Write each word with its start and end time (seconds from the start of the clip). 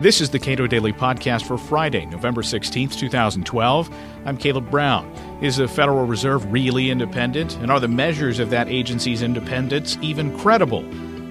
This 0.00 0.20
is 0.20 0.30
the 0.30 0.38
Cato 0.38 0.68
Daily 0.68 0.92
Podcast 0.92 1.44
for 1.44 1.58
Friday, 1.58 2.06
November 2.06 2.42
16th, 2.42 2.96
2012. 2.96 3.92
I'm 4.26 4.36
Caleb 4.36 4.70
Brown. 4.70 5.10
Is 5.42 5.56
the 5.56 5.66
Federal 5.66 6.06
Reserve 6.06 6.52
really 6.52 6.90
independent? 6.90 7.56
And 7.56 7.68
are 7.68 7.80
the 7.80 7.88
measures 7.88 8.38
of 8.38 8.48
that 8.50 8.68
agency's 8.68 9.22
independence 9.22 9.98
even 10.00 10.38
credible? 10.38 10.82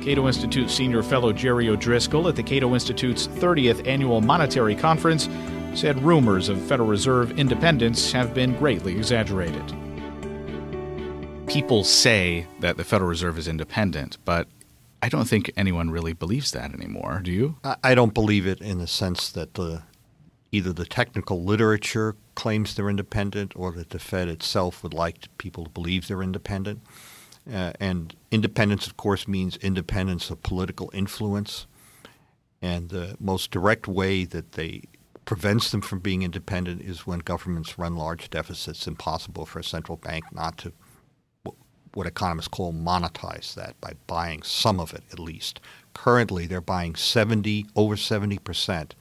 Cato 0.01 0.27
Institute 0.27 0.69
senior 0.69 1.01
fellow 1.01 1.31
Jerry 1.31 1.69
O'Driscoll 1.69 2.28
at 2.28 2.35
the 2.35 2.44
Cato 2.44 2.74
Institute's 2.74 3.29
30th 3.29 3.88
annual 3.88 4.19
monetary 4.19 4.76
conference 4.76 5.29
said 5.74 6.04
rumors 6.04 6.49
of 6.49 6.62
Federal 6.62 6.90
Reserve 6.90 7.40
independence 7.40 8.12
have 8.12 8.34
been 8.34 8.54
greatly 8.58 8.97
exaggerated. 8.97 9.63
People 11.47 11.86
say 11.86 12.46
that 12.60 12.76
the 12.76 12.84
Federal 12.84 13.10
Reserve 13.10 13.38
is 13.38 13.47
independent, 13.47 14.18
but 14.26 14.49
I 15.01 15.09
don't 15.09 15.25
think 15.25 15.51
anyone 15.55 15.89
really 15.91 16.13
believes 16.13 16.52
that 16.52 16.73
anymore. 16.73 17.21
Do 17.23 17.31
you? 17.31 17.55
I 17.83 17.95
don't 17.95 18.13
believe 18.13 18.47
it 18.47 18.61
in 18.61 18.79
the 18.79 18.88
sense 18.88 19.29
that 19.29 19.53
the 19.53 19.83
either 20.51 20.73
the 20.73 20.85
technical 20.85 21.43
literature 21.43 22.15
claims 22.35 22.73
they're 22.73 22.89
independent 22.89 23.53
or 23.55 23.71
that 23.73 23.89
the 23.89 23.99
Fed 23.99 24.27
itself 24.27 24.81
would 24.81 24.93
like 24.93 25.27
people 25.38 25.65
to 25.65 25.69
believe 25.69 26.07
they're 26.07 26.23
independent. 26.23 26.81
Uh, 27.52 27.73
and 27.79 28.15
independence, 28.31 28.88
of 28.88 28.97
course, 28.97 29.27
means 29.27 29.57
independence 29.57 30.29
of 30.29 30.41
political 30.43 30.89
influence. 30.93 31.67
And 32.61 32.89
the 32.89 33.16
most 33.19 33.52
direct 33.52 33.88
way 33.88 34.25
that 34.25 34.53
they 34.53 34.83
prevents 35.25 35.71
them 35.71 35.81
from 35.81 35.99
being 35.99 36.23
independent 36.23 36.81
is 36.81 37.05
when 37.05 37.19
governments 37.19 37.77
run 37.77 37.95
large 37.95 38.29
deficits. 38.29 38.88
Impossible 38.88 39.45
for 39.45 39.59
a 39.59 39.63
central 39.63 39.97
bank 39.97 40.23
not 40.31 40.57
to 40.59 40.71
what 41.97 42.05
economists 42.05 42.47
call 42.47 42.71
monetize 42.71 43.55
that 43.55 43.73
by 43.81 43.93
buying 44.05 44.43
some 44.43 44.79
of 44.79 44.93
it 44.93 45.01
at 45.11 45.17
least. 45.17 45.59
Currently, 45.95 46.45
they're 46.45 46.61
buying 46.61 46.93
70 46.93 47.65
over 47.75 47.97
70 47.97 48.38
percent 48.38 48.93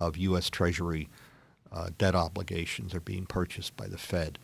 of 0.00 0.16
U.S. 0.16 0.50
Treasury 0.50 1.08
uh, 1.70 1.90
debt 1.98 2.16
obligations 2.16 2.96
are 2.96 3.00
being 3.00 3.26
purchased 3.26 3.76
by 3.76 3.86
the 3.86 3.96
Fed, 3.96 4.40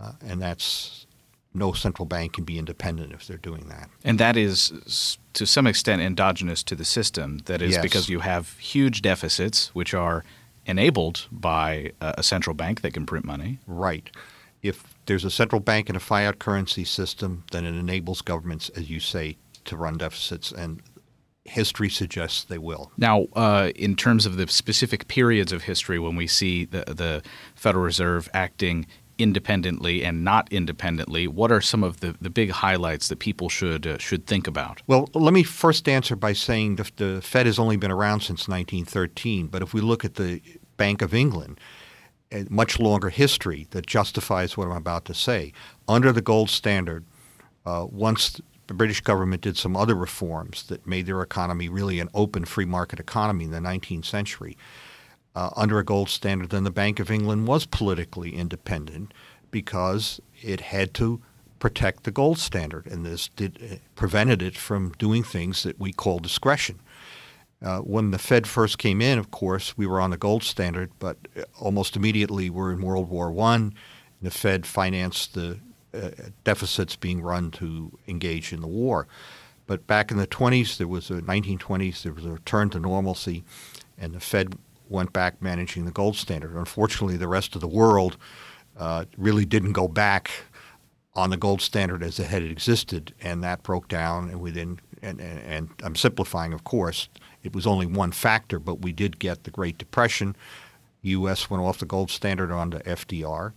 uh, 0.00 0.12
and 0.24 0.40
that's 0.40 1.06
no 1.52 1.72
central 1.72 2.06
bank 2.06 2.34
can 2.34 2.44
be 2.44 2.60
independent 2.60 3.12
if 3.12 3.26
they're 3.26 3.38
doing 3.38 3.66
that. 3.68 3.90
And 4.04 4.20
that 4.20 4.36
is 4.36 5.18
to 5.32 5.46
some 5.46 5.66
extent 5.66 6.00
endogenous 6.00 6.62
to 6.62 6.76
the 6.76 6.84
system. 6.84 7.38
That 7.46 7.60
is 7.60 7.72
yes. 7.72 7.82
because 7.82 8.08
you 8.08 8.20
have 8.20 8.56
huge 8.58 9.02
deficits, 9.02 9.74
which 9.74 9.94
are 9.94 10.24
enabled 10.64 11.26
by 11.32 11.90
a 12.00 12.22
central 12.22 12.54
bank 12.54 12.82
that 12.82 12.94
can 12.94 13.04
print 13.04 13.24
money. 13.24 13.58
Right 13.66 14.10
if 14.64 14.94
there's 15.06 15.24
a 15.24 15.30
central 15.30 15.60
bank 15.60 15.88
and 15.88 15.96
a 15.96 16.00
fiat 16.00 16.38
currency 16.38 16.84
system, 16.84 17.44
then 17.52 17.64
it 17.64 17.74
enables 17.74 18.22
governments, 18.22 18.70
as 18.70 18.90
you 18.90 18.98
say, 18.98 19.36
to 19.66 19.76
run 19.76 19.98
deficits, 19.98 20.50
and 20.50 20.82
history 21.44 21.90
suggests 21.90 22.42
they 22.44 22.58
will. 22.58 22.90
Now, 22.96 23.26
uh, 23.34 23.70
in 23.76 23.94
terms 23.94 24.24
of 24.24 24.36
the 24.36 24.48
specific 24.48 25.06
periods 25.06 25.52
of 25.52 25.64
history 25.64 25.98
when 25.98 26.16
we 26.16 26.26
see 26.26 26.64
the, 26.64 26.84
the 26.86 27.22
Federal 27.54 27.84
Reserve 27.84 28.30
acting 28.32 28.86
independently 29.18 30.02
and 30.02 30.24
not 30.24 30.50
independently, 30.50 31.28
what 31.28 31.52
are 31.52 31.60
some 31.60 31.84
of 31.84 32.00
the, 32.00 32.16
the 32.20 32.30
big 32.30 32.50
highlights 32.50 33.08
that 33.08 33.18
people 33.18 33.50
should 33.50 33.86
uh, 33.86 33.98
should 33.98 34.26
think 34.26 34.46
about? 34.46 34.80
Well, 34.86 35.10
let 35.12 35.34
me 35.34 35.42
first 35.42 35.88
answer 35.88 36.16
by 36.16 36.32
saying 36.32 36.76
the, 36.76 36.90
the 36.96 37.20
Fed 37.22 37.44
has 37.44 37.58
only 37.58 37.76
been 37.76 37.92
around 37.92 38.20
since 38.20 38.48
1913, 38.48 39.48
but 39.48 39.62
if 39.62 39.74
we 39.74 39.82
look 39.82 40.04
at 40.04 40.14
the 40.14 40.40
Bank 40.78 41.02
of 41.02 41.12
England, 41.12 41.60
a 42.34 42.44
much 42.50 42.78
longer 42.78 43.08
history 43.10 43.66
that 43.70 43.86
justifies 43.86 44.56
what 44.56 44.66
I'm 44.66 44.76
about 44.76 45.04
to 45.06 45.14
say. 45.14 45.52
Under 45.88 46.12
the 46.12 46.20
gold 46.20 46.50
standard, 46.50 47.04
uh, 47.64 47.86
once 47.90 48.40
the 48.66 48.74
British 48.74 49.00
government 49.00 49.42
did 49.42 49.56
some 49.56 49.76
other 49.76 49.94
reforms 49.94 50.64
that 50.64 50.86
made 50.86 51.06
their 51.06 51.22
economy 51.22 51.68
really 51.68 52.00
an 52.00 52.08
open 52.12 52.44
free 52.44 52.64
market 52.64 52.98
economy 52.98 53.44
in 53.44 53.50
the 53.50 53.58
19th 53.58 54.04
century, 54.04 54.56
uh, 55.34 55.50
under 55.56 55.78
a 55.78 55.84
gold 55.84 56.08
standard, 56.08 56.50
then 56.50 56.64
the 56.64 56.70
Bank 56.70 56.98
of 56.98 57.10
England 57.10 57.46
was 57.46 57.66
politically 57.66 58.34
independent 58.34 59.12
because 59.50 60.20
it 60.42 60.60
had 60.60 60.94
to 60.94 61.20
protect 61.58 62.04
the 62.04 62.10
gold 62.10 62.38
standard, 62.38 62.86
and 62.86 63.06
this 63.06 63.28
did, 63.36 63.58
uh, 63.62 63.76
prevented 63.94 64.42
it 64.42 64.56
from 64.56 64.92
doing 64.98 65.22
things 65.22 65.62
that 65.62 65.78
we 65.78 65.92
call 65.92 66.18
discretion. 66.18 66.78
Uh, 67.64 67.78
when 67.78 68.10
the 68.10 68.18
Fed 68.18 68.46
first 68.46 68.76
came 68.76 69.00
in, 69.00 69.18
of 69.18 69.30
course, 69.30 69.76
we 69.76 69.86
were 69.86 70.00
on 70.00 70.10
the 70.10 70.18
gold 70.18 70.42
standard, 70.42 70.90
but 70.98 71.16
almost 71.58 71.96
immediately 71.96 72.50
we're 72.50 72.72
in 72.72 72.82
World 72.82 73.08
War 73.08 73.32
One. 73.32 73.74
The 74.20 74.30
Fed 74.30 74.66
financed 74.66 75.32
the 75.32 75.58
uh, 75.94 76.10
deficits 76.44 76.94
being 76.94 77.22
run 77.22 77.50
to 77.52 77.98
engage 78.06 78.52
in 78.52 78.60
the 78.60 78.66
war. 78.66 79.06
But 79.66 79.86
back 79.86 80.10
in 80.10 80.18
the 80.18 80.26
20s, 80.26 80.76
there 80.76 80.88
was 80.88 81.10
a 81.10 81.22
1920s, 81.22 82.02
there 82.02 82.12
was 82.12 82.26
a 82.26 82.32
return 82.32 82.68
to 82.70 82.78
normalcy, 82.78 83.44
and 83.96 84.12
the 84.12 84.20
Fed 84.20 84.54
went 84.88 85.12
back 85.12 85.40
managing 85.40 85.86
the 85.86 85.90
gold 85.90 86.16
standard. 86.16 86.54
Unfortunately, 86.54 87.16
the 87.16 87.28
rest 87.28 87.54
of 87.54 87.62
the 87.62 87.68
world 87.68 88.18
uh, 88.76 89.06
really 89.16 89.46
didn't 89.46 89.72
go 89.72 89.88
back 89.88 90.30
on 91.14 91.30
the 91.30 91.36
gold 91.36 91.62
standard 91.62 92.02
as 92.02 92.18
it 92.18 92.26
had 92.26 92.42
existed, 92.42 93.14
and 93.20 93.42
that 93.42 93.62
broke 93.62 93.88
down. 93.88 94.28
And 94.28 94.40
we 94.40 94.50
then, 94.50 94.80
and, 95.04 95.20
and, 95.20 95.38
and 95.40 95.68
I'm 95.82 95.96
simplifying, 95.96 96.52
of 96.52 96.64
course, 96.64 97.08
it 97.42 97.54
was 97.54 97.66
only 97.66 97.86
one 97.86 98.12
factor, 98.12 98.58
but 98.58 98.82
we 98.82 98.92
did 98.92 99.18
get 99.18 99.44
the 99.44 99.50
Great 99.50 99.78
Depression. 99.78 100.34
U.S. 101.02 101.50
went 101.50 101.62
off 101.62 101.78
the 101.78 101.86
gold 101.86 102.10
standard 102.10 102.50
onto 102.50 102.78
FDR. 102.78 103.52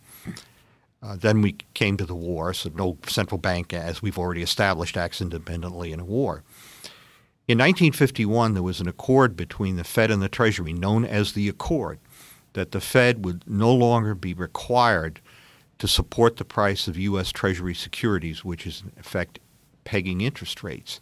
Uh, 1.02 1.16
then 1.16 1.42
we 1.42 1.56
came 1.74 1.96
to 1.98 2.06
the 2.06 2.16
war, 2.16 2.54
so 2.54 2.70
no 2.74 2.98
central 3.08 3.38
bank, 3.38 3.74
as 3.74 4.02
we've 4.02 4.18
already 4.18 4.42
established, 4.42 4.98
acts 4.98 5.22
independently 5.22 5.92
in 5.92 6.00
a 6.00 6.06
war. 6.06 6.44
In 7.48 7.60
1951, 7.60 8.56
there 8.56 8.64
was 8.64 8.82
an 8.82 8.90
accord 8.90 9.38
between 9.38 9.78
the 9.78 9.86
Fed 9.86 10.12
and 10.12 10.22
the 10.22 10.28
Treasury, 10.28 10.74
known 10.74 11.06
as 11.06 11.32
the 11.32 11.48
Accord, 11.48 12.00
that 12.54 12.72
the 12.72 12.82
Fed 12.82 13.24
would 13.24 13.48
no 13.48 13.74
longer 13.74 14.14
be 14.14 14.34
required 14.34 15.22
to 15.78 15.88
support 15.88 16.36
the 16.36 16.44
price 16.44 16.88
of 16.90 16.98
U.S. 16.98 17.32
Treasury 17.32 17.74
securities, 17.74 18.44
which 18.44 18.68
is 18.68 18.82
in 18.82 19.00
effect 19.00 19.40
pegging 19.86 20.20
interest 20.20 20.62
rates. 20.64 21.00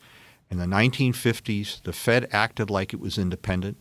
In 0.49 0.57
the 0.57 0.65
1950s, 0.65 1.81
the 1.83 1.93
Fed 1.93 2.27
acted 2.31 2.69
like 2.69 2.93
it 2.93 2.99
was 2.99 3.17
independent, 3.17 3.77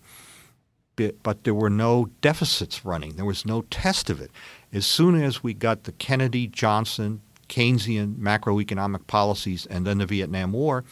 but 0.96 1.44
there 1.44 1.54
were 1.54 1.70
no 1.70 2.10
deficits 2.20 2.84
running. 2.84 3.16
There 3.16 3.24
was 3.24 3.44
no 3.44 3.62
test 3.62 4.10
of 4.10 4.20
it. 4.20 4.30
As 4.72 4.86
soon 4.86 5.20
as 5.20 5.42
we 5.42 5.54
got 5.54 5.84
the 5.84 5.92
Kennedy, 5.92 6.46
Johnson, 6.46 7.20
Keynesian 7.48 8.16
macroeconomic 8.16 9.06
policies 9.06 9.66
and 9.66 9.86
then 9.86 9.98
the 9.98 10.06
Vietnam 10.06 10.52
War, 10.52 10.84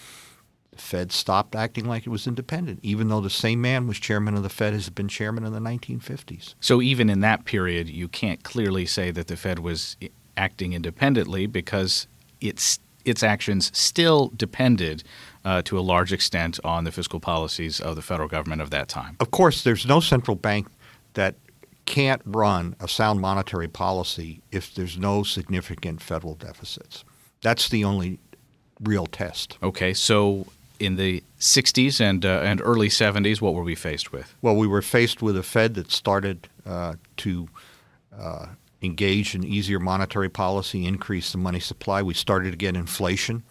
the 0.72 0.78
Fed 0.78 1.12
stopped 1.12 1.54
acting 1.54 1.86
like 1.86 2.06
it 2.06 2.10
was 2.10 2.26
independent, 2.26 2.80
even 2.82 3.08
though 3.08 3.20
the 3.20 3.30
same 3.30 3.60
man 3.60 3.86
was 3.86 3.98
chairman 3.98 4.34
of 4.34 4.42
the 4.42 4.48
Fed 4.48 4.72
has 4.72 4.90
been 4.90 5.08
chairman 5.08 5.44
in 5.44 5.52
the 5.52 5.60
1950s. 5.60 6.54
So 6.60 6.82
even 6.82 7.08
in 7.08 7.20
that 7.20 7.44
period, 7.44 7.88
you 7.88 8.08
can't 8.08 8.42
clearly 8.42 8.86
say 8.86 9.10
that 9.10 9.26
the 9.26 9.36
Fed 9.36 9.58
was 9.58 9.96
acting 10.36 10.72
independently 10.72 11.46
because 11.46 12.06
its 12.40 12.78
its 13.04 13.22
actions 13.22 13.70
still 13.76 14.32
depended 14.36 15.04
uh, 15.44 15.62
to 15.62 15.78
a 15.78 15.80
large 15.80 16.12
extent 16.12 16.60
on 16.64 16.84
the 16.84 16.92
fiscal 16.92 17.20
policies 17.20 17.80
of 17.80 17.96
the 17.96 18.02
federal 18.02 18.28
government 18.28 18.62
of 18.62 18.70
that 18.70 18.88
time. 18.88 19.16
Of 19.20 19.30
course, 19.30 19.64
there's 19.64 19.86
no 19.86 20.00
central 20.00 20.36
bank 20.36 20.68
that 21.14 21.34
can't 21.84 22.22
run 22.24 22.76
a 22.80 22.88
sound 22.88 23.20
monetary 23.20 23.68
policy 23.68 24.40
if 24.50 24.74
there's 24.74 24.96
no 24.96 25.22
significant 25.22 26.00
federal 26.00 26.34
deficits. 26.34 27.04
That's 27.42 27.68
the 27.68 27.84
only 27.84 28.18
real 28.80 29.06
test. 29.06 29.58
Okay, 29.62 29.92
so 29.92 30.46
in 30.78 30.96
the 30.96 31.22
60s 31.38 32.00
and 32.00 32.24
uh, 32.24 32.40
and 32.42 32.60
early 32.62 32.88
70s, 32.88 33.40
what 33.40 33.54
were 33.54 33.62
we 33.62 33.74
faced 33.74 34.12
with? 34.12 34.34
Well, 34.42 34.56
we 34.56 34.66
were 34.66 34.82
faced 34.82 35.22
with 35.22 35.36
a 35.36 35.42
Fed 35.42 35.74
that 35.74 35.90
started 35.90 36.48
uh, 36.64 36.94
to 37.18 37.48
uh, 38.82 38.86
engage 38.86 39.34
in 39.34 39.44
easier 39.44 39.78
monetary 39.78 40.28
policy, 40.28 40.86
increased 40.86 41.32
the 41.32 41.38
money 41.38 41.60
supply. 41.60 42.02
We 42.02 42.14
started 42.14 42.50
to 42.50 42.56
get 42.56 42.76
inflation. 42.76 43.42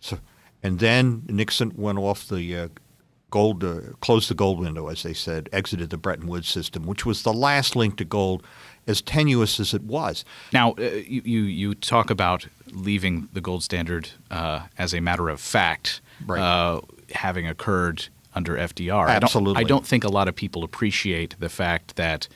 So 0.00 0.18
and 0.62 0.78
then 0.78 1.22
Nixon 1.28 1.72
went 1.76 1.98
off 1.98 2.28
the 2.28 2.56
uh, 2.56 2.68
gold, 3.30 3.62
uh, 3.62 3.80
closed 4.00 4.30
the 4.30 4.34
gold 4.34 4.58
window, 4.60 4.88
as 4.88 5.02
they 5.02 5.14
said, 5.14 5.48
exited 5.52 5.90
the 5.90 5.96
Bretton 5.96 6.26
Woods 6.26 6.48
system, 6.48 6.86
which 6.86 7.04
was 7.04 7.22
the 7.22 7.32
last 7.32 7.76
link 7.76 7.96
to 7.98 8.04
gold, 8.04 8.42
as 8.86 9.02
tenuous 9.02 9.60
as 9.60 9.74
it 9.74 9.82
was. 9.82 10.24
Now, 10.52 10.72
uh, 10.72 10.82
you, 11.06 11.42
you 11.42 11.74
talk 11.74 12.10
about 12.10 12.46
leaving 12.72 13.28
the 13.32 13.40
gold 13.40 13.62
standard 13.62 14.10
uh, 14.30 14.66
as 14.78 14.94
a 14.94 15.00
matter 15.00 15.28
of 15.28 15.40
fact, 15.40 16.00
right. 16.26 16.40
Uh, 16.40 16.80
having 17.14 17.46
occurred 17.46 18.08
under 18.34 18.56
FDR. 18.56 19.08
Absolutely. 19.08 19.52
I 19.52 19.62
don't, 19.62 19.64
I 19.64 19.68
don't, 19.68 19.86
think 19.86 20.04
a 20.04 20.08
lot 20.08 20.28
of 20.28 20.34
people 20.34 20.64
appreciate 20.64 21.36
the 21.38 21.48
fact 21.48 21.96
that 21.96 22.28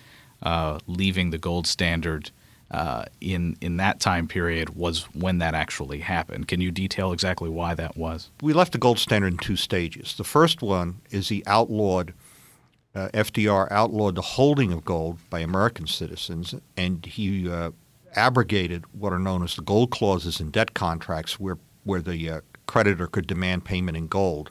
uh, 0.43 0.79
leaving 0.87 1.31
the 1.31 1.39
gold 1.39 1.67
standard 1.67 2.31
uh, 2.71 3.05
in 3.21 3.57
in 3.61 3.77
that 3.79 4.01
time 4.01 4.29
period 4.29 4.71
was 4.71 5.05
when 5.15 5.39
that 5.39 5.55
actually 5.55 6.01
happened. 6.01 6.49
Can 6.49 6.61
you 6.61 6.71
detail 6.71 7.13
exactly 7.13 7.51
why 7.51 7.75
that 7.75 7.97
was? 7.97 8.31
We 8.43 8.53
left 8.53 8.73
the 8.73 8.79
gold 8.79 8.99
standard 8.99 9.33
in 9.33 9.39
two 9.39 9.57
stages. 9.57 10.15
The 10.17 10.25
first 10.25 10.63
one 10.63 11.01
is 11.11 11.29
he 11.29 11.43
outlawed 11.47 12.15
uh, 12.95 13.09
FDR 13.09 13.71
outlawed 13.71 14.17
the 14.17 14.23
holding 14.23 14.73
of 14.73 14.85
gold 14.85 15.19
by 15.31 15.41
American 15.41 15.87
citizens, 15.87 16.55
and 16.77 17.05
he 17.07 17.49
uh, 17.49 17.71
abrogated 18.15 18.85
what 18.93 19.13
are 19.13 19.19
known 19.19 19.45
as 19.45 19.55
the 19.55 19.63
gold 19.63 19.91
clauses 19.91 20.41
in 20.41 20.51
debt 20.51 20.75
contracts, 20.75 21.39
where 21.39 21.59
where 21.85 22.01
the 22.01 22.31
uh, 22.31 22.41
creditor 22.67 23.07
could 23.07 23.27
demand 23.27 23.65
payment 23.65 23.97
in 23.97 24.07
gold. 24.07 24.51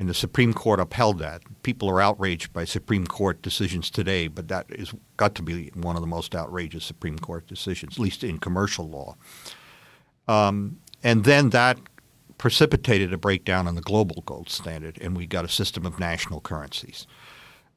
And 0.00 0.08
the 0.08 0.14
Supreme 0.14 0.54
Court 0.54 0.80
upheld 0.80 1.18
that. 1.18 1.42
People 1.62 1.90
are 1.90 2.00
outraged 2.00 2.54
by 2.54 2.64
Supreme 2.64 3.06
Court 3.06 3.42
decisions 3.42 3.90
today, 3.90 4.28
but 4.28 4.48
that 4.48 4.74
has 4.78 4.94
got 5.18 5.34
to 5.34 5.42
be 5.42 5.70
one 5.74 5.94
of 5.94 6.00
the 6.00 6.08
most 6.08 6.34
outrageous 6.34 6.86
Supreme 6.86 7.18
Court 7.18 7.46
decisions, 7.46 7.96
at 7.96 7.98
least 7.98 8.24
in 8.24 8.38
commercial 8.38 8.88
law. 8.88 9.14
Um, 10.26 10.80
and 11.02 11.24
then 11.24 11.50
that 11.50 11.78
precipitated 12.38 13.12
a 13.12 13.18
breakdown 13.18 13.68
in 13.68 13.74
the 13.74 13.82
global 13.82 14.22
gold 14.22 14.48
standard, 14.48 14.96
and 15.02 15.14
we 15.14 15.26
got 15.26 15.44
a 15.44 15.48
system 15.48 15.84
of 15.84 16.00
national 16.00 16.40
currencies. 16.40 17.06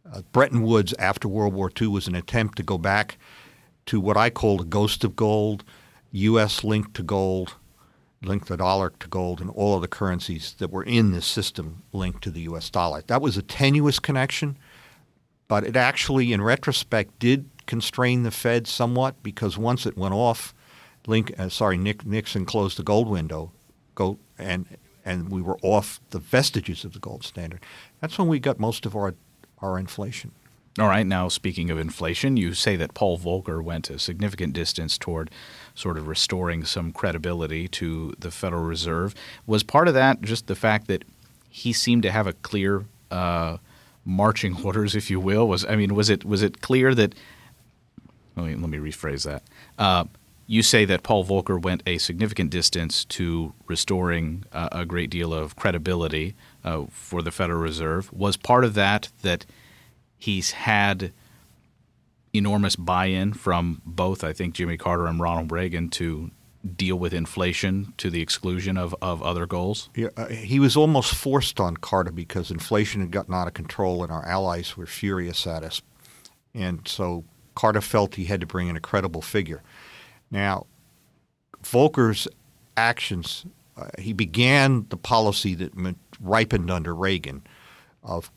Uh, 0.09 0.21
Bretton 0.31 0.63
Woods 0.63 0.93
after 0.97 1.27
World 1.27 1.53
War 1.53 1.69
II 1.81 1.87
was 1.87 2.07
an 2.07 2.15
attempt 2.15 2.55
to 2.55 2.63
go 2.63 2.77
back 2.77 3.17
to 3.87 3.99
what 3.99 4.15
I 4.15 4.29
call 4.29 4.59
the 4.59 4.63
ghost 4.63 5.03
of 5.03 5.17
gold, 5.17 5.65
U.S. 6.13 6.63
linked 6.63 6.93
to 6.93 7.03
gold, 7.03 7.55
linked 8.25 8.47
the 8.47 8.57
dollar 8.57 8.91
to 8.99 9.07
gold, 9.07 9.41
and 9.41 9.49
all 9.49 9.75
of 9.75 9.81
the 9.81 9.87
currencies 9.87 10.55
that 10.59 10.71
were 10.71 10.83
in 10.83 11.11
this 11.11 11.25
system 11.25 11.83
linked 11.91 12.23
to 12.23 12.31
the 12.31 12.41
U.S. 12.41 12.69
dollar. 12.69 13.03
That 13.07 13.21
was 13.21 13.37
a 13.37 13.41
tenuous 13.41 13.99
connection, 13.99 14.57
but 15.47 15.63
it 15.63 15.75
actually, 15.75 16.33
in 16.33 16.41
retrospect, 16.41 17.19
did 17.19 17.49
constrain 17.65 18.23
the 18.23 18.31
Fed 18.31 18.67
somewhat 18.67 19.21
because 19.23 19.57
once 19.57 19.85
it 19.85 19.97
went 19.97 20.13
off, 20.13 20.53
Link, 21.05 21.33
uh, 21.37 21.49
sorry, 21.49 21.77
Nick, 21.77 22.05
Nixon 22.05 22.45
closed 22.45 22.77
the 22.77 22.83
gold 22.83 23.09
window, 23.09 23.51
go 23.95 24.17
and 24.37 24.65
and 25.05 25.29
we 25.29 25.41
were 25.41 25.57
off 25.61 25.99
the 26.11 26.19
vestiges 26.19 26.85
of 26.85 26.93
the 26.93 26.99
gold 26.99 27.25
standard. 27.25 27.59
That's 27.99 28.17
when 28.17 28.29
we 28.29 28.39
got 28.39 28.59
most 28.59 28.85
of 28.85 28.95
our 28.95 29.15
our 29.59 29.77
inflation. 29.77 30.31
All 30.79 30.87
right. 30.87 31.05
Now, 31.05 31.27
speaking 31.27 31.69
of 31.69 31.77
inflation, 31.77 32.35
you 32.35 32.55
say 32.55 32.75
that 32.77 32.95
Paul 32.95 33.19
Volcker 33.19 33.63
went 33.63 33.91
a 33.91 33.99
significant 33.99 34.53
distance 34.53 34.97
toward 34.97 35.29
sort 35.75 35.97
of 35.97 36.07
restoring 36.07 36.65
some 36.65 36.91
credibility 36.91 37.67
to 37.67 38.15
the 38.17 38.31
Federal 38.31 38.63
Reserve. 38.63 39.13
Was 39.45 39.61
part 39.61 39.87
of 39.87 39.93
that 39.93 40.21
just 40.21 40.47
the 40.47 40.55
fact 40.55 40.87
that 40.87 41.05
he 41.47 41.73
seemed 41.73 42.01
to 42.03 42.11
have 42.11 42.25
a 42.25 42.33
clear 42.33 42.85
uh, 43.11 43.57
marching 44.03 44.57
orders, 44.65 44.95
if 44.95 45.11
you 45.11 45.19
will? 45.19 45.47
Was 45.47 45.63
I 45.65 45.75
mean, 45.75 45.93
was 45.93 46.09
it 46.09 46.25
was 46.25 46.41
it 46.41 46.61
clear 46.61 46.95
that? 46.95 47.13
Let 48.35 48.47
me, 48.47 48.55
let 48.55 48.69
me 48.69 48.79
rephrase 48.79 49.25
that. 49.25 49.43
Uh, 49.77 50.05
you 50.47 50.63
say 50.63 50.85
that 50.85 51.03
Paul 51.03 51.23
Volcker 51.23 51.61
went 51.61 51.83
a 51.85 51.99
significant 51.99 52.49
distance 52.49 53.05
to 53.05 53.53
restoring 53.67 54.43
uh, 54.51 54.69
a 54.71 54.85
great 54.85 55.11
deal 55.11 55.33
of 55.35 55.55
credibility 55.55 56.33
uh, 56.63 56.85
for 56.89 57.21
the 57.21 57.29
Federal 57.29 57.59
Reserve. 57.59 58.11
Was 58.11 58.37
part 58.37 58.65
of 58.65 58.73
that 58.73 59.09
that 59.21 59.45
he's 60.23 60.51
had 60.51 61.11
enormous 62.31 62.77
buy-in 62.77 63.33
from 63.33 63.81
both, 63.85 64.23
I 64.23 64.31
think, 64.31 64.55
Jimmy 64.55 64.77
Carter 64.77 65.05
and 65.05 65.19
Ronald 65.19 65.51
Reagan 65.51 65.89
to 65.89 66.31
deal 66.77 66.95
with 66.95 67.13
inflation 67.13 67.93
to 67.97 68.09
the 68.09 68.21
exclusion 68.21 68.77
of, 68.77 68.95
of 69.01 69.21
other 69.21 69.45
goals? 69.45 69.89
Yeah, 69.95 70.07
uh, 70.15 70.27
he 70.27 70.61
was 70.61 70.77
almost 70.77 71.13
forced 71.13 71.59
on 71.59 71.75
Carter 71.75 72.11
because 72.11 72.51
inflation 72.51 73.01
had 73.01 73.11
gotten 73.11 73.33
out 73.33 73.47
of 73.47 73.53
control 73.53 74.01
and 74.01 74.13
our 74.13 74.25
allies 74.25 74.77
were 74.77 74.85
furious 74.85 75.45
at 75.45 75.61
us. 75.61 75.81
And 76.53 76.87
so 76.87 77.25
Carter 77.53 77.81
felt 77.81 78.15
he 78.15 78.25
had 78.25 78.39
to 78.39 78.47
bring 78.47 78.69
in 78.69 78.77
a 78.77 78.79
credible 78.79 79.21
figure. 79.21 79.61
Now, 80.31 80.67
Volcker's 81.61 82.29
actions, 82.77 83.45
uh, 83.75 83.89
he 83.99 84.13
began 84.13 84.85
the 84.87 84.97
policy 84.97 85.53
that 85.55 85.73
ripened 86.21 86.71
under 86.71 86.95
Reagan 86.95 87.45
of 88.01 88.31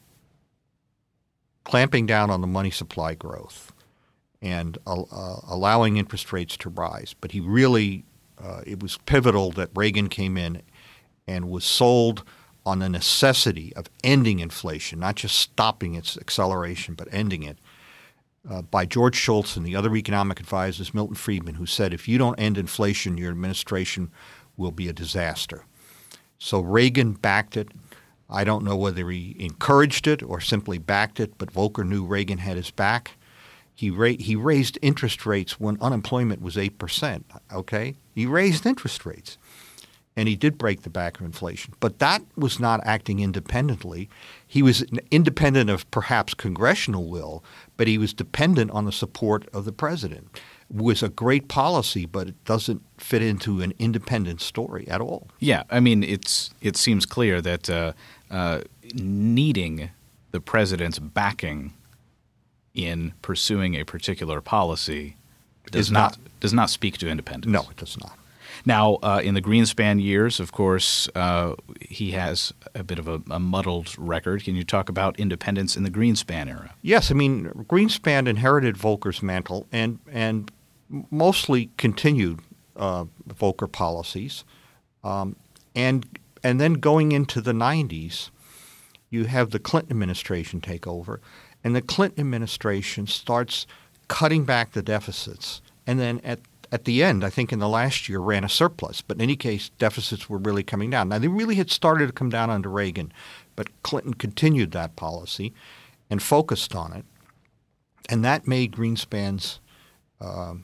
clamping 1.67 2.07
down 2.07 2.31
on 2.31 2.41
the 2.41 2.47
money 2.47 2.71
supply 2.71 3.13
growth 3.15 3.73
and 4.41 4.79
uh, 4.87 5.03
allowing 5.49 5.97
interest 5.97 6.33
rates 6.33 6.57
to 6.57 6.69
rise. 6.69 7.15
But 7.21 7.33
he 7.33 7.41
really, 7.41 8.05
uh, 8.43 8.61
it 8.65 8.81
was 8.81 8.99
pivotal 8.99 9.51
that 9.53 9.71
Reagan 9.75 10.09
came 10.09 10.37
in 10.37 10.63
and 11.27 11.51
was 11.51 11.65
sold 11.65 12.23
on 12.65 12.79
the 12.79 12.89
necessity 12.89 13.75
of 13.75 13.91
ending 14.05 14.39
inflation, 14.39 15.01
not 15.01 15.17
just 15.17 15.37
stopping 15.37 15.97
its 15.97 16.17
acceleration, 16.17 16.95
but 16.95 17.09
ending 17.11 17.43
it. 17.43 17.59
Uh, 18.49 18.63
by 18.63 18.87
George 18.87 19.17
Shultz 19.17 19.57
and 19.57 19.67
the 19.67 19.75
other 19.75 19.97
economic 19.97 20.39
advisors, 20.39 20.95
Milton 20.95 21.17
Friedman, 21.17 21.57
who 21.57 21.67
said, 21.67 21.93
if 21.93 22.07
you 22.07 22.17
don't 22.17 22.39
end 22.39 22.57
inflation, 22.57 23.19
your 23.19 23.33
administration 23.33 24.13
will 24.57 24.71
be 24.71 24.89
a 24.89 24.93
disaster. 24.93 25.65
So 26.39 26.61
Reagan 26.61 27.15
backed 27.15 27.57
it. 27.57 27.69
I 28.28 28.44
don't 28.44 28.64
know 28.64 28.76
whether 28.76 29.08
he 29.11 29.37
encouraged 29.38 30.06
it 30.06 30.23
or 30.23 30.40
simply 30.40 30.78
backed 30.78 31.20
it, 31.20 31.38
but 31.38 31.52
Volcker 31.52 31.87
knew 31.87 32.05
Reagan 32.05 32.38
had 32.38 32.56
his 32.56 32.70
back. 32.70 33.12
He, 33.75 33.90
ra- 33.90 34.17
he 34.19 34.34
raised 34.34 34.78
interest 34.82 35.26
rates 35.26 35.61
when 35.61 35.78
unemployment 35.81 36.43
was 36.43 36.56
8%. 36.56 37.25
Okay? 37.52 37.94
He 38.14 38.26
raised 38.26 38.67
interest 38.67 39.06
rates. 39.06 39.38
And 40.17 40.28
he 40.28 40.34
did 40.34 40.56
break 40.56 40.82
the 40.82 40.90
back 40.90 41.20
of 41.20 41.26
inflation. 41.26 41.75
But 41.78 41.99
that 41.99 42.23
was 42.37 42.58
not 42.58 42.81
acting 42.87 43.20
independently. 43.20 44.08
He 44.46 44.62
was 44.62 44.82
independent 45.11 45.69
of 45.69 45.88
perhaps 45.90 46.32
congressional 46.32 47.11
will, 47.11 47.44
but 47.76 47.87
he 47.87 47.99
was 47.99 48.14
dependent 48.14 48.70
on 48.70 48.87
the 48.87 48.93
support 48.93 49.46
of 49.52 49.67
the 49.67 49.72
president. 49.72 50.40
Was 50.69 51.03
a 51.03 51.09
great 51.09 51.47
policy, 51.49 52.07
but 52.07 52.29
it 52.29 52.45
doesn't 52.45 52.83
fit 52.99 53.23
into 53.23 53.61
an 53.61 53.73
independent 53.79 54.41
story 54.41 54.87
at 54.89 55.01
all. 55.01 55.29
Yeah, 55.39 55.63
I 55.71 55.79
mean, 55.79 56.03
it's 56.03 56.51
it 56.61 56.77
seems 56.77 57.07
clear 57.07 57.41
that 57.41 57.71
uh, 57.71 57.93
uh, 58.31 58.63
needing 58.95 59.91
the 60.33 60.41
president's 60.41 60.99
backing 60.99 61.73
in 62.75 63.13
pursuing 63.23 63.75
a 63.75 63.85
particular 63.85 64.41
policy 64.41 65.17
does 65.71 65.91
not, 65.91 66.19
not, 66.19 66.41
does 66.41 66.53
not 66.53 66.71
speak 66.71 66.99
to 66.99 67.09
independence. 67.09 67.53
No, 67.53 67.71
it 67.71 67.77
does 67.77 67.97
not. 67.99 68.19
Now, 68.65 68.95
uh, 69.03 69.21
in 69.23 69.35
the 69.35 69.43
Greenspan 69.43 70.03
years, 70.03 70.41
of 70.41 70.53
course, 70.53 71.09
uh, 71.15 71.55
he 71.81 72.13
has 72.13 72.53
a 72.75 72.83
bit 72.83 72.99
of 72.99 73.07
a, 73.07 73.21
a, 73.31 73.39
muddled 73.39 73.95
record. 73.99 74.45
Can 74.45 74.57
you 74.57 74.65
talk 74.65 74.89
about 74.89 75.19
independence 75.19 75.77
in 75.77 75.83
the 75.83 75.91
Greenspan 75.91 76.49
era? 76.49 76.75
Yes, 76.83 77.11
I 77.11 77.15
mean 77.15 77.47
Greenspan 77.69 78.27
inherited 78.27 78.77
Volcker's 78.77 79.23
mantle 79.23 79.67
and 79.73 79.99
and 80.11 80.51
mostly 81.11 81.71
continued 81.77 82.41
uh, 82.77 83.05
Volcker 83.29 83.71
policies, 83.71 84.44
um, 85.05 85.37
and 85.75 86.06
and 86.43 86.61
then 86.61 86.75
going 86.75 87.12
into 87.12 87.41
the 87.41 87.53
90s, 87.53 88.31
you 89.11 89.25
have 89.25 89.50
the 89.50 89.59
Clinton 89.59 89.93
administration 89.93 90.61
take 90.61 90.87
over, 90.87 91.21
and 91.65 91.75
the 91.75 91.83
Clinton 91.83 92.21
administration 92.21 93.06
starts 93.06 93.67
cutting 94.09 94.44
back 94.44 94.73
the 94.73 94.83
deficits. 94.83 95.61
And 95.87 95.99
then 95.99 96.21
at 96.23 96.41
at 96.73 96.85
the 96.85 97.03
end, 97.03 97.25
I 97.25 97.31
think 97.31 97.53
in 97.53 97.59
the 97.59 97.69
last 97.69 98.09
year, 98.09 98.19
ran 98.19 98.44
a 98.44 98.49
surplus. 98.49 99.00
But 99.00 99.19
in 99.19 99.23
any 99.23 99.37
case, 99.37 99.71
deficits 99.79 100.29
were 100.29 100.39
really 100.39 100.65
coming 100.65 100.91
down. 100.91 101.09
Now, 101.09 101.19
they 101.19 101.29
really 101.29 101.55
had 101.55 101.71
started 101.71 102.09
to 102.09 102.12
come 102.12 102.29
down 102.29 102.50
under 102.50 102.69
Reagan, 102.69 103.12
but 103.55 103.69
Clinton 103.82 104.15
continued 104.15 104.73
that 104.73 104.97
policy 104.97 105.55
and 106.10 106.22
focused 106.22 106.75
on 106.75 106.93
it. 106.93 107.05
And 108.08 108.25
that 108.25 108.46
made 108.46 108.72
Greenspan's 108.72 109.60
uh, 110.20 110.55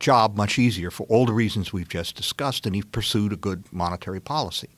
job 0.00 0.36
much 0.36 0.58
easier 0.58 0.90
for 0.90 1.04
all 1.04 1.26
the 1.26 1.32
reasons 1.32 1.72
we've 1.72 1.88
just 1.88 2.16
discussed, 2.16 2.66
and 2.66 2.74
he 2.74 2.82
pursued 2.82 3.32
a 3.32 3.36
good 3.36 3.64
monetary 3.72 4.20
policy. 4.20 4.70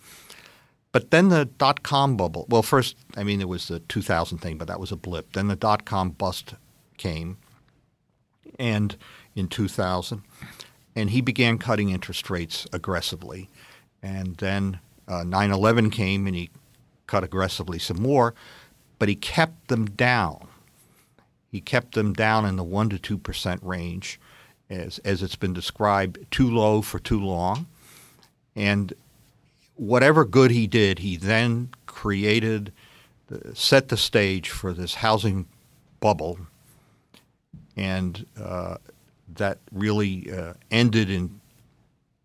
But 0.90 1.10
then 1.10 1.30
the 1.30 1.46
dot 1.46 1.82
com 1.82 2.16
bubble. 2.16 2.44
Well, 2.48 2.62
first, 2.62 2.96
I 3.16 3.24
mean, 3.24 3.38
there 3.38 3.48
was 3.48 3.68
the 3.68 3.80
2000 3.80 4.38
thing, 4.38 4.58
but 4.58 4.68
that 4.68 4.78
was 4.80 4.92
a 4.92 4.96
blip. 4.96 5.32
Then 5.32 5.48
the 5.48 5.56
dot 5.56 5.86
com 5.86 6.10
bust 6.10 6.54
came, 6.98 7.38
and 8.58 8.96
in 9.34 9.48
2000, 9.48 10.22
and 10.94 11.10
he 11.10 11.22
began 11.22 11.56
cutting 11.56 11.88
interest 11.88 12.28
rates 12.28 12.66
aggressively. 12.72 13.48
And 14.02 14.36
then 14.36 14.80
uh, 15.08 15.22
9 15.22 15.50
uh, 15.50 15.54
11 15.54 15.90
came, 15.90 16.26
and 16.26 16.36
he 16.36 16.50
cut 17.06 17.24
aggressively 17.24 17.78
some 17.78 18.02
more, 18.02 18.34
but 18.98 19.08
he 19.08 19.14
kept 19.14 19.68
them 19.68 19.86
down. 19.86 20.48
He 21.50 21.60
kept 21.60 21.94
them 21.94 22.12
down 22.12 22.44
in 22.44 22.56
the 22.56 22.64
1 22.64 22.90
to 22.90 22.98
2 22.98 23.16
percent 23.16 23.62
range 23.62 24.20
as, 24.72 24.98
as 24.98 25.22
it's 25.22 25.36
been 25.36 25.52
described, 25.52 26.18
too 26.30 26.50
low 26.50 26.82
for 26.82 26.98
too 26.98 27.20
long. 27.20 27.66
And 28.56 28.92
whatever 29.76 30.24
good 30.24 30.50
he 30.50 30.66
did, 30.66 31.00
he 31.00 31.16
then 31.16 31.68
created, 31.86 32.72
set 33.54 33.88
the 33.88 33.96
stage 33.96 34.50
for 34.50 34.72
this 34.72 34.96
housing 34.96 35.46
bubble. 36.00 36.38
And 37.76 38.26
uh, 38.40 38.76
that 39.36 39.58
really 39.72 40.30
uh, 40.32 40.54
ended 40.70 41.10
in 41.10 41.40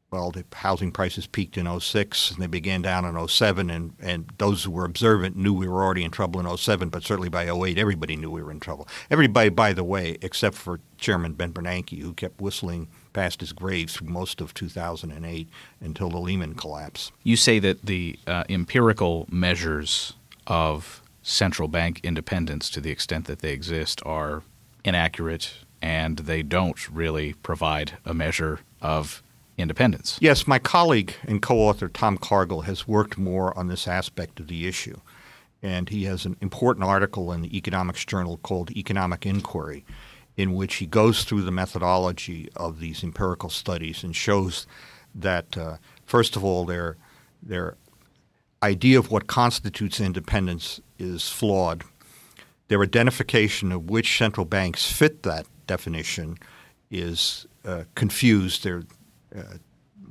well, 0.10 0.32
the 0.32 0.46
housing 0.54 0.92
prices 0.92 1.28
peaked 1.28 1.58
in 1.58 1.80
06 1.80 2.32
and 2.32 2.42
they 2.42 2.48
began 2.48 2.82
down 2.82 3.04
in 3.04 3.28
07 3.28 3.70
and, 3.70 3.94
and 4.00 4.32
those 4.38 4.64
who 4.64 4.72
were 4.72 4.86
observant 4.86 5.36
knew 5.36 5.54
we 5.54 5.68
were 5.68 5.84
already 5.84 6.04
in 6.04 6.12
trouble 6.12 6.40
in 6.40 6.58
07, 6.58 6.90
but 6.90 7.04
certainly 7.04 7.30
by 7.30 7.50
08 7.50 7.78
everybody 7.78 8.16
knew 8.16 8.32
we 8.32 8.42
were 8.42 8.52
in 8.52 8.60
trouble. 8.60 8.88
Everybody, 9.12 9.50
by 9.50 9.74
the 9.74 9.84
way, 9.84 10.18
except 10.22 10.56
for 10.56 10.80
Chairman 10.98 11.34
Ben 11.34 11.52
Bernanke, 11.52 12.02
who 12.02 12.14
kept 12.14 12.40
whistling 12.40 12.88
past 13.12 13.42
his 13.42 13.52
grave 13.52 13.90
through 13.90 14.08
most 14.08 14.40
of 14.40 14.54
2008 14.54 15.50
until 15.82 16.10
the 16.10 16.20
Lehman 16.20 16.56
collapse. 16.56 17.12
You 17.24 17.36
say 17.36 17.60
that 17.60 17.86
the 17.86 18.18
uh, 18.26 18.46
empirical 18.48 19.28
measures 19.30 20.14
of 20.46 21.02
central 21.22 21.68
bank 21.68 22.00
independence, 22.04 22.70
to 22.70 22.80
the 22.80 22.92
extent 22.92 23.26
that 23.26 23.40
they 23.40 23.52
exist, 23.52 24.02
are 24.06 24.44
inaccurate 24.86 25.54
and 25.82 26.20
they 26.20 26.42
don't 26.42 26.90
really 26.90 27.34
provide 27.34 27.98
a 28.06 28.14
measure 28.14 28.62
of 28.82 29.22
independence. 29.58 30.18
Yes, 30.22 30.48
my 30.48 30.60
colleague 30.60 31.14
and 31.24 31.42
co 31.42 31.58
author 31.60 31.90
Tom 31.90 32.18
Cargill 32.18 32.62
has 32.62 32.88
worked 32.88 33.18
more 33.18 33.58
on 33.58 33.68
this 33.68 33.88
aspect 33.88 34.40
of 34.40 34.48
the 34.48 34.68
issue. 34.68 35.00
And 35.64 35.90
he 35.90 36.04
has 36.04 36.26
an 36.26 36.38
important 36.40 36.86
article 36.86 37.32
in 37.34 37.42
the 37.42 37.58
Economics 37.58 38.06
Journal 38.06 38.38
called 38.38 38.72
Economic 38.72 39.26
Inquiry, 39.26 39.84
in 40.36 40.54
which 40.54 40.76
he 40.76 40.86
goes 40.86 41.24
through 41.24 41.42
the 41.42 41.52
methodology 41.52 42.48
of 42.56 42.80
these 42.80 43.04
empirical 43.04 43.50
studies 43.50 44.04
and 44.04 44.16
shows 44.16 44.68
that, 45.16 45.58
uh, 45.58 45.78
first 46.06 46.36
of 46.36 46.44
all, 46.44 46.64
their, 46.64 46.96
their 47.42 47.76
idea 48.62 49.00
of 49.00 49.10
what 49.10 49.26
constitutes 49.26 50.00
independence 50.00 50.80
is 51.00 51.30
flawed. 51.30 51.84
Their 52.68 52.84
identification 52.84 53.72
of 53.72 53.90
which 53.90 54.18
central 54.18 54.46
banks 54.46 54.92
fit 54.92 55.24
that 55.24 55.48
definition 55.66 56.38
is 56.92 57.48
uh, 57.66 57.84
confused. 57.96 58.64
They're 58.64 58.84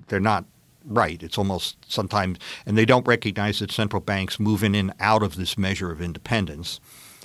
they're 0.08 0.20
not 0.20 0.44
right. 0.84 1.22
It's 1.22 1.38
almost 1.38 1.76
sometimes, 1.88 2.38
and 2.64 2.78
they 2.78 2.84
don't 2.84 3.06
recognize 3.06 3.58
that 3.58 3.72
central 3.72 4.00
banks 4.00 4.38
move 4.38 4.62
in 4.62 4.74
and 4.74 4.92
out 5.00 5.22
of 5.22 5.36
this 5.36 5.58
measure 5.58 5.90
of 5.90 6.00
independence. 6.00 6.80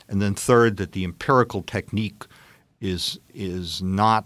And 0.07 0.21
then 0.21 0.35
third, 0.35 0.77
that 0.77 0.91
the 0.91 1.03
empirical 1.03 1.61
technique 1.61 2.25
is 2.79 3.19
is 3.33 3.81
not 3.81 4.25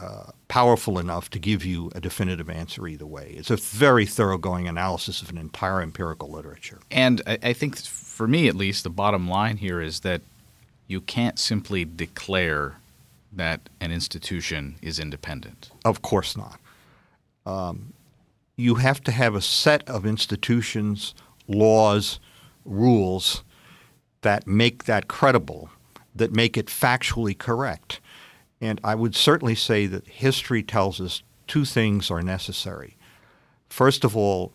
uh, 0.00 0.30
powerful 0.48 0.98
enough 0.98 1.30
to 1.30 1.38
give 1.38 1.64
you 1.64 1.90
a 1.94 2.00
definitive 2.00 2.50
answer 2.50 2.86
either 2.86 3.06
way. 3.06 3.34
It's 3.36 3.50
a 3.50 3.56
very 3.56 4.04
thoroughgoing 4.04 4.68
analysis 4.68 5.22
of 5.22 5.30
an 5.30 5.38
entire 5.38 5.80
empirical 5.80 6.30
literature. 6.30 6.80
And 6.90 7.22
I, 7.26 7.38
I 7.42 7.52
think, 7.52 7.78
for 7.78 8.26
me 8.26 8.48
at 8.48 8.54
least, 8.54 8.84
the 8.84 8.90
bottom 8.90 9.28
line 9.28 9.58
here 9.58 9.80
is 9.80 10.00
that 10.00 10.22
you 10.88 11.00
can't 11.00 11.38
simply 11.38 11.84
declare 11.84 12.76
that 13.32 13.60
an 13.80 13.92
institution 13.92 14.76
is 14.82 14.98
independent. 14.98 15.70
Of 15.84 16.02
course 16.02 16.36
not. 16.36 16.58
Um, 17.46 17.92
you 18.56 18.76
have 18.76 19.02
to 19.04 19.12
have 19.12 19.34
a 19.34 19.40
set 19.40 19.88
of 19.88 20.06
institutions, 20.06 21.14
laws, 21.48 22.20
rules 22.64 23.42
that 24.20 24.46
make 24.46 24.84
that 24.84 25.08
credible, 25.08 25.70
that 26.14 26.32
make 26.32 26.56
it 26.56 26.66
factually 26.66 27.36
correct. 27.36 28.00
And 28.60 28.80
I 28.84 28.94
would 28.94 29.16
certainly 29.16 29.56
say 29.56 29.86
that 29.86 30.06
history 30.06 30.62
tells 30.62 31.00
us 31.00 31.22
two 31.46 31.64
things 31.64 32.10
are 32.10 32.22
necessary. 32.22 32.96
First 33.68 34.04
of 34.04 34.16
all, 34.16 34.52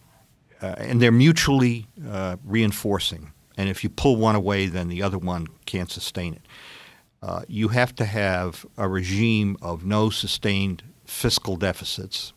uh, 0.61 0.75
and 0.77 1.01
they're 1.01 1.11
mutually 1.11 1.87
uh, 2.09 2.37
reinforcing. 2.43 3.31
And 3.57 3.69
if 3.69 3.83
you 3.83 3.89
pull 3.89 4.15
one 4.15 4.35
away, 4.35 4.67
then 4.67 4.87
the 4.87 5.03
other 5.03 5.17
one 5.17 5.47
can't 5.65 5.91
sustain 5.91 6.35
it. 6.35 6.41
Uh, 7.21 7.41
you 7.47 7.69
have 7.69 7.95
to 7.95 8.05
have 8.05 8.65
a 8.77 8.87
regime 8.87 9.57
of 9.61 9.83
no 9.83 10.09
sustained 10.09 10.83
fiscal 11.05 11.55
deficits, 11.55 12.33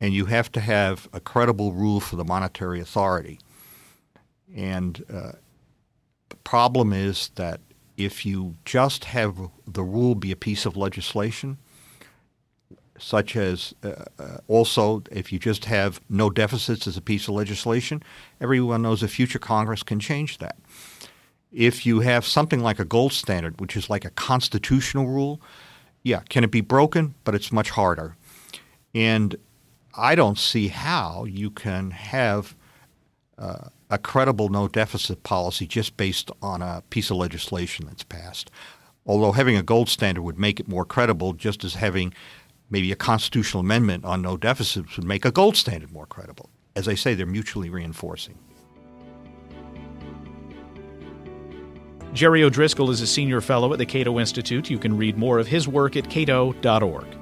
and 0.00 0.14
you 0.14 0.26
have 0.26 0.50
to 0.52 0.60
have 0.60 1.08
a 1.12 1.20
credible 1.20 1.72
rule 1.72 2.00
for 2.00 2.16
the 2.16 2.24
monetary 2.24 2.80
authority. 2.80 3.38
And 4.54 5.04
uh, 5.12 5.32
the 6.30 6.36
problem 6.36 6.92
is 6.92 7.30
that 7.34 7.60
if 7.96 8.24
you 8.24 8.56
just 8.64 9.04
have 9.06 9.36
the 9.66 9.82
rule 9.82 10.14
be 10.14 10.32
a 10.32 10.36
piece 10.36 10.64
of 10.64 10.76
legislation, 10.76 11.58
such 12.98 13.36
as 13.36 13.74
uh, 13.82 14.04
uh, 14.18 14.38
also 14.48 15.02
if 15.10 15.32
you 15.32 15.38
just 15.38 15.66
have 15.66 16.00
no 16.08 16.30
deficits 16.30 16.86
as 16.86 16.96
a 16.96 17.02
piece 17.02 17.28
of 17.28 17.34
legislation, 17.34 18.02
everyone 18.40 18.82
knows 18.82 19.02
a 19.02 19.08
future 19.08 19.38
Congress 19.38 19.82
can 19.82 20.00
change 20.00 20.38
that. 20.38 20.56
If 21.52 21.84
you 21.84 22.00
have 22.00 22.24
something 22.24 22.60
like 22.60 22.78
a 22.78 22.84
gold 22.84 23.12
standard, 23.12 23.60
which 23.60 23.76
is 23.76 23.90
like 23.90 24.04
a 24.04 24.10
constitutional 24.10 25.06
rule, 25.06 25.40
yeah, 26.02 26.20
can 26.28 26.44
it 26.44 26.50
be 26.50 26.60
broken? 26.60 27.14
But 27.24 27.34
it's 27.34 27.50
much 27.52 27.70
harder. 27.70 28.16
And 28.94 29.36
I 29.94 30.14
don't 30.14 30.38
see 30.38 30.68
how 30.68 31.24
you 31.24 31.50
can 31.50 31.90
have 31.90 32.54
uh, 33.38 33.68
a 33.90 33.98
credible 33.98 34.48
no 34.48 34.68
deficit 34.68 35.22
policy 35.22 35.66
just 35.66 35.96
based 35.96 36.30
on 36.40 36.62
a 36.62 36.82
piece 36.90 37.10
of 37.10 37.16
legislation 37.16 37.86
that's 37.86 38.04
passed. 38.04 38.50
Although 39.06 39.32
having 39.32 39.56
a 39.56 39.62
gold 39.62 39.88
standard 39.88 40.22
would 40.22 40.38
make 40.38 40.60
it 40.60 40.68
more 40.68 40.84
credible, 40.84 41.32
just 41.32 41.64
as 41.64 41.74
having 41.74 42.14
maybe 42.68 42.92
a 42.92 42.96
constitutional 42.96 43.62
amendment 43.62 44.04
on 44.04 44.22
no 44.22 44.36
deficits 44.36 44.96
would 44.96 45.06
make 45.06 45.24
a 45.24 45.32
gold 45.32 45.56
standard 45.56 45.90
more 45.90 46.06
credible. 46.06 46.50
As 46.76 46.86
I 46.86 46.94
say, 46.94 47.14
they're 47.14 47.26
mutually 47.26 47.70
reinforcing. 47.70 48.38
Jerry 52.12 52.42
O'Driscoll 52.42 52.90
is 52.90 53.00
a 53.00 53.06
senior 53.06 53.40
fellow 53.40 53.72
at 53.72 53.78
the 53.78 53.86
Cato 53.86 54.18
Institute. 54.18 54.68
You 54.68 54.78
can 54.78 54.96
read 54.96 55.16
more 55.16 55.38
of 55.38 55.46
his 55.46 55.68
work 55.68 55.96
at 55.96 56.10
cato.org. 56.10 57.19